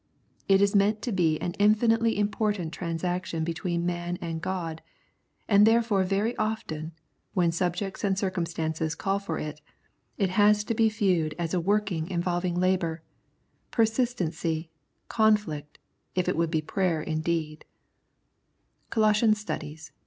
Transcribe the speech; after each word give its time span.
It 0.47 0.63
is 0.63 0.75
meant 0.75 1.03
to 1.03 1.11
be 1.11 1.39
an 1.41 1.53
infinitely 1.59 2.17
important 2.17 2.73
transaction 2.73 3.43
between' 3.43 3.85
man 3.85 4.17
and 4.19 4.41
God. 4.41 4.81
And 5.47 5.63
therefore 5.63 6.03
very 6.03 6.35
often, 6.37 6.93
when 7.35 7.51
subjects 7.51 8.03
and 8.03 8.17
circumstances 8.17 8.95
call 8.95 9.19
for 9.19 9.37
it, 9.37 9.61
it 10.17 10.31
has 10.31 10.63
to 10.63 10.73
be 10.73 10.89
viewed 10.89 11.35
as 11.37 11.53
a 11.53 11.59
work 11.59 11.91
involving 11.91 12.55
77 12.55 12.55
The 12.57 12.77
Prayers 12.79 12.79
of 12.79 12.87
St. 12.87 13.69
Paul 13.69 13.81
labour, 13.83 13.83
persistency, 14.25 14.71
conflict, 15.07 15.77
if 16.15 16.27
it 16.27 16.35
would 16.35 16.49
be 16.49 16.63
prayer 16.63 17.03
indeed" 17.03 17.63
(Colossian 18.89 19.35
Studies, 19.35 19.89
p. 19.89 19.95